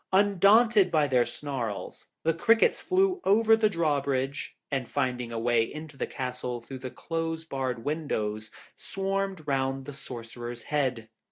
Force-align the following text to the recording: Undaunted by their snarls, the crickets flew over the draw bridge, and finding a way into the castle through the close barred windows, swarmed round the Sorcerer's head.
Undaunted 0.11 0.89
by 0.89 1.05
their 1.05 1.27
snarls, 1.27 2.07
the 2.23 2.33
crickets 2.33 2.81
flew 2.81 3.21
over 3.23 3.55
the 3.55 3.69
draw 3.69 4.01
bridge, 4.01 4.55
and 4.71 4.89
finding 4.89 5.31
a 5.31 5.37
way 5.37 5.61
into 5.61 5.95
the 5.95 6.07
castle 6.07 6.59
through 6.59 6.79
the 6.79 6.89
close 6.89 7.45
barred 7.45 7.85
windows, 7.85 8.49
swarmed 8.75 9.47
round 9.47 9.85
the 9.85 9.93
Sorcerer's 9.93 10.63
head. 10.63 11.07